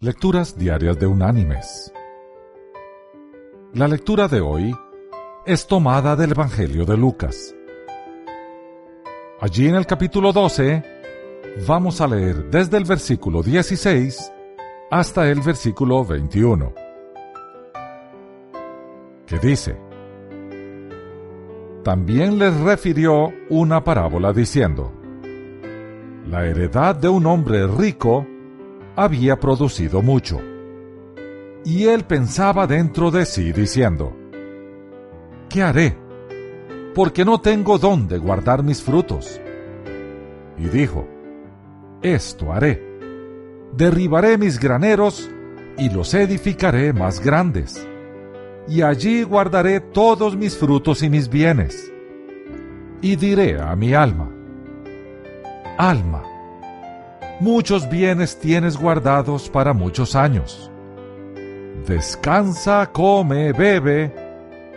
Lecturas 0.00 0.56
Diarias 0.56 0.96
de 1.00 1.08
Unánimes. 1.08 1.92
La 3.74 3.88
lectura 3.88 4.28
de 4.28 4.40
hoy 4.40 4.72
es 5.44 5.66
tomada 5.66 6.14
del 6.14 6.30
Evangelio 6.30 6.84
de 6.84 6.96
Lucas. 6.96 7.52
Allí 9.40 9.66
en 9.66 9.74
el 9.74 9.86
capítulo 9.86 10.32
12 10.32 10.84
vamos 11.66 12.00
a 12.00 12.06
leer 12.06 12.48
desde 12.48 12.76
el 12.76 12.84
versículo 12.84 13.42
16 13.42 14.32
hasta 14.92 15.28
el 15.28 15.40
versículo 15.40 16.04
21, 16.04 16.72
que 19.26 19.38
dice, 19.40 19.76
También 21.82 22.38
les 22.38 22.56
refirió 22.60 23.32
una 23.50 23.82
parábola 23.82 24.32
diciendo, 24.32 24.92
La 26.28 26.46
heredad 26.46 26.94
de 26.94 27.08
un 27.08 27.26
hombre 27.26 27.66
rico 27.66 28.24
había 28.98 29.38
producido 29.38 30.02
mucho. 30.02 30.40
Y 31.64 31.84
él 31.84 32.04
pensaba 32.04 32.66
dentro 32.66 33.12
de 33.12 33.24
sí 33.26 33.52
diciendo, 33.52 34.12
¿qué 35.48 35.62
haré? 35.62 35.96
Porque 36.96 37.24
no 37.24 37.40
tengo 37.40 37.78
dónde 37.78 38.18
guardar 38.18 38.64
mis 38.64 38.82
frutos. 38.82 39.40
Y 40.58 40.68
dijo, 40.68 41.06
esto 42.02 42.52
haré. 42.52 42.82
Derribaré 43.76 44.36
mis 44.36 44.58
graneros 44.58 45.30
y 45.76 45.90
los 45.90 46.12
edificaré 46.14 46.92
más 46.92 47.20
grandes. 47.20 47.86
Y 48.66 48.82
allí 48.82 49.22
guardaré 49.22 49.78
todos 49.78 50.36
mis 50.36 50.56
frutos 50.56 51.04
y 51.04 51.08
mis 51.08 51.28
bienes. 51.28 51.92
Y 53.00 53.14
diré 53.14 53.60
a 53.60 53.76
mi 53.76 53.94
alma, 53.94 54.28
alma, 55.78 56.24
muchos 57.40 57.88
bienes 57.88 58.38
tienes 58.38 58.76
guardados 58.76 59.48
para 59.48 59.72
muchos 59.72 60.14
años. 60.14 60.70
Descansa, 61.86 62.90
come, 62.92 63.52
bebe 63.52 64.14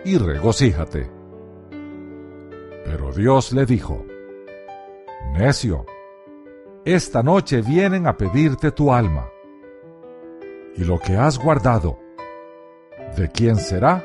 y 0.05 0.17
regocíjate. 0.17 1.09
Pero 2.86 3.11
Dios 3.13 3.52
le 3.53 3.66
dijo, 3.66 4.05
Necio, 5.33 5.86
esta 6.86 7.21
noche 7.21 7.61
vienen 7.61 8.08
a 8.08 8.17
pedirte 8.17 8.71
tu 8.71 8.93
alma. 8.93 9.30
¿Y 10.75 10.83
lo 10.83 10.99
que 10.99 11.16
has 11.16 11.38
guardado, 11.38 11.99
de 13.16 13.30
quién 13.30 13.58
será? 13.58 14.03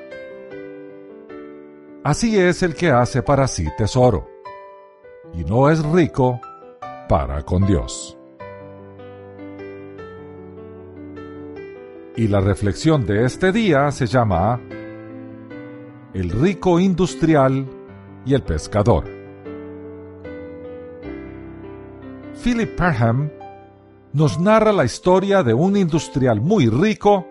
Así 2.05 2.39
es 2.39 2.63
el 2.63 2.75
que 2.75 2.91
hace 2.91 3.23
para 3.23 3.49
sí 3.49 3.67
tesoro, 3.77 4.29
y 5.33 5.45
no 5.45 5.71
es 5.71 5.85
rico 5.85 6.41
para 7.09 7.43
con 7.43 7.67
Dios. 7.67 8.16
Y 12.17 12.29
la 12.29 12.41
reflexión 12.41 13.05
de 13.05 13.27
este 13.27 13.53
día 13.53 13.91
se 13.91 14.07
llama 14.07 14.59
El 16.15 16.31
rico 16.31 16.81
industrial 16.81 17.67
y 18.25 18.33
el 18.33 18.43
pescador. 18.43 19.05
Philip 22.43 22.75
Parham 22.75 23.31
nos 24.15 24.41
narra 24.41 24.73
la 24.73 24.87
historia 24.87 25.43
de 25.43 25.53
un 25.53 25.77
industrial 25.77 26.41
muy 26.41 26.71
rico 26.71 27.27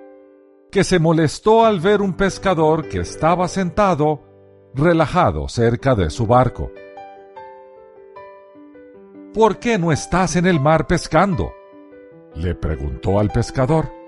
que 0.71 0.83
se 0.83 0.99
molestó 0.99 1.65
al 1.65 1.79
ver 1.79 2.03
un 2.03 2.13
pescador 2.13 2.87
que 2.87 2.99
estaba 2.99 3.47
sentado 3.47 4.21
relajado 4.75 5.49
cerca 5.49 5.95
de 5.95 6.11
su 6.11 6.27
barco. 6.27 6.71
¿Por 9.33 9.57
qué 9.57 9.79
no 9.79 9.91
estás 9.91 10.35
en 10.35 10.45
el 10.45 10.59
mar 10.59 10.85
pescando? 10.85 11.51
le 12.35 12.53
preguntó 12.53 13.17
al 13.17 13.29
pescador 13.31 14.04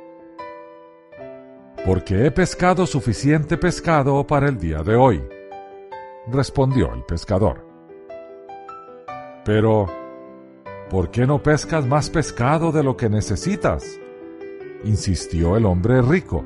porque 1.88 2.26
he 2.26 2.32
pescado 2.32 2.86
suficiente 2.86 3.58
pescado 3.58 4.28
para 4.28 4.50
el 4.50 4.60
día 4.60 4.80
de 4.80 4.98
hoy, 4.98 5.24
respondió 6.30 6.94
el 6.94 7.06
pescador. 7.06 7.66
Pero, 9.46 9.88
¿por 10.90 11.10
qué 11.12 11.26
no 11.26 11.42
pescas 11.42 11.88
más 11.88 12.10
pescado 12.10 12.74
de 12.74 12.84
lo 12.84 12.98
que 12.98 13.08
necesitas? 13.08 14.02
insistió 14.84 15.56
el 15.56 15.66
hombre 15.66 16.02
rico. 16.02 16.44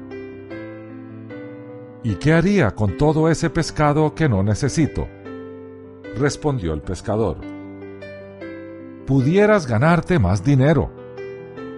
¿Y 2.03 2.17
qué 2.17 2.33
haría 2.33 2.75
con 2.75 2.95
todo 2.97 3.27
ese 3.27 3.49
pescado 3.49 4.13
que 4.13 4.29
no 4.29 4.43
necesito? 4.43 5.07
respondió 6.15 6.71
el 6.71 6.83
pescador. 6.83 7.37
Pudieras 9.07 9.65
ganarte 9.65 10.19
más 10.19 10.43
dinero, 10.43 10.91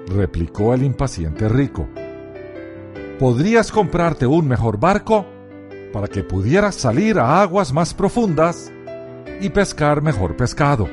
replicó 0.08 0.74
el 0.74 0.84
impaciente 0.84 1.48
rico 1.48 1.88
podrías 3.24 3.72
comprarte 3.72 4.28
un 4.28 4.50
mejor 4.50 4.78
barco 4.78 5.26
para 5.94 6.10
que 6.10 6.24
pudieras 6.24 6.76
salir 6.76 7.18
a 7.18 7.42
aguas 7.42 7.72
más 7.72 7.94
profundas 7.94 8.70
y 9.40 9.50
pescar 9.50 10.02
mejor 10.02 10.36
pescado. 10.36 10.90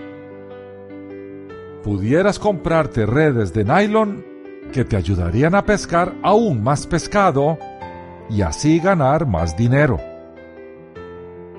Pudieras 1.82 2.38
comprarte 2.38 3.04
redes 3.04 3.52
de 3.52 3.64
nylon 3.64 4.24
que 4.72 4.84
te 4.84 4.94
ayudarían 4.94 5.56
a 5.56 5.64
pescar 5.64 6.14
aún 6.22 6.62
más 6.62 6.86
pescado 6.86 7.58
y 8.28 8.42
así 8.42 8.78
ganar 8.78 9.26
más 9.26 9.56
dinero. 9.56 9.98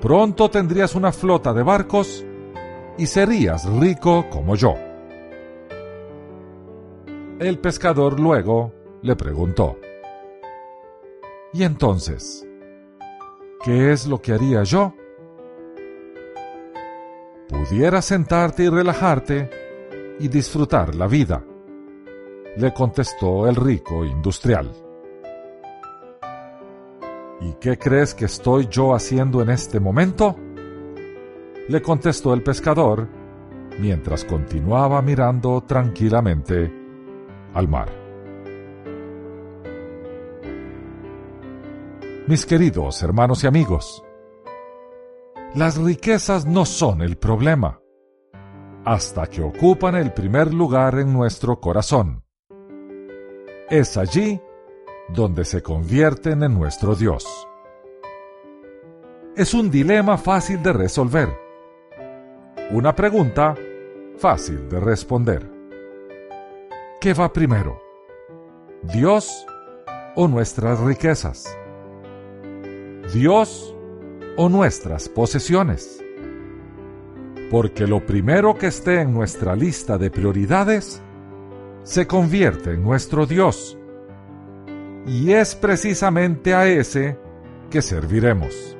Pronto 0.00 0.48
tendrías 0.48 0.94
una 0.94 1.12
flota 1.12 1.52
de 1.52 1.64
barcos 1.64 2.24
y 2.96 3.04
serías 3.04 3.66
rico 3.66 4.24
como 4.30 4.56
yo. 4.56 4.76
El 7.38 7.58
pescador 7.58 8.18
luego 8.18 8.72
le 9.02 9.14
preguntó, 9.16 9.76
¿Y 11.52 11.64
entonces? 11.64 12.46
¿Qué 13.64 13.92
es 13.92 14.06
lo 14.06 14.20
que 14.20 14.32
haría 14.32 14.62
yo? 14.64 14.94
Pudieras 17.48 18.06
sentarte 18.06 18.64
y 18.64 18.68
relajarte 18.68 19.50
y 20.18 20.28
disfrutar 20.28 20.94
la 20.94 21.06
vida, 21.06 21.44
le 22.56 22.72
contestó 22.72 23.46
el 23.46 23.56
rico 23.56 24.04
industrial. 24.04 24.72
¿Y 27.40 27.52
qué 27.54 27.78
crees 27.78 28.14
que 28.14 28.24
estoy 28.26 28.68
yo 28.68 28.94
haciendo 28.94 29.42
en 29.42 29.50
este 29.50 29.80
momento? 29.80 30.36
le 31.68 31.80
contestó 31.80 32.34
el 32.34 32.42
pescador 32.42 33.08
mientras 33.78 34.24
continuaba 34.24 35.00
mirando 35.00 35.62
tranquilamente 35.62 36.72
al 37.54 37.68
mar. 37.68 38.01
Mis 42.28 42.46
queridos 42.46 43.02
hermanos 43.02 43.42
y 43.42 43.48
amigos, 43.48 44.04
las 45.56 45.76
riquezas 45.76 46.46
no 46.46 46.64
son 46.64 47.02
el 47.02 47.16
problema, 47.16 47.80
hasta 48.84 49.26
que 49.26 49.42
ocupan 49.42 49.96
el 49.96 50.12
primer 50.12 50.54
lugar 50.54 51.00
en 51.00 51.12
nuestro 51.12 51.58
corazón. 51.58 52.22
Es 53.68 53.96
allí 53.96 54.40
donde 55.08 55.44
se 55.44 55.64
convierten 55.64 56.44
en 56.44 56.54
nuestro 56.54 56.94
Dios. 56.94 57.26
Es 59.36 59.52
un 59.52 59.68
dilema 59.68 60.16
fácil 60.16 60.62
de 60.62 60.72
resolver, 60.72 61.28
una 62.70 62.94
pregunta 62.94 63.56
fácil 64.16 64.68
de 64.68 64.78
responder. 64.78 65.50
¿Qué 67.00 67.14
va 67.14 67.32
primero? 67.32 67.82
¿Dios 68.84 69.44
o 70.14 70.28
nuestras 70.28 70.78
riquezas? 70.78 71.58
Dios 73.12 73.74
o 74.38 74.48
nuestras 74.48 75.08
posesiones. 75.08 76.02
Porque 77.50 77.86
lo 77.86 78.04
primero 78.06 78.54
que 78.54 78.68
esté 78.68 79.02
en 79.02 79.12
nuestra 79.12 79.54
lista 79.54 79.98
de 79.98 80.10
prioridades 80.10 81.02
se 81.82 82.06
convierte 82.06 82.72
en 82.72 82.82
nuestro 82.82 83.26
Dios. 83.26 83.76
Y 85.06 85.32
es 85.32 85.54
precisamente 85.54 86.54
a 86.54 86.66
ese 86.66 87.18
que 87.70 87.82
serviremos. 87.82 88.78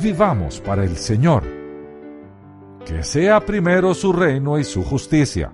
Vivamos 0.00 0.60
para 0.60 0.82
el 0.82 0.96
Señor. 0.96 1.44
Que 2.84 3.04
sea 3.04 3.44
primero 3.44 3.94
su 3.94 4.12
reino 4.12 4.58
y 4.58 4.64
su 4.64 4.82
justicia. 4.82 5.52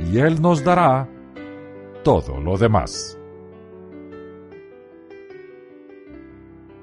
Y 0.00 0.18
Él 0.18 0.42
nos 0.42 0.62
dará 0.62 1.08
todo 2.02 2.40
lo 2.40 2.58
demás. 2.58 3.19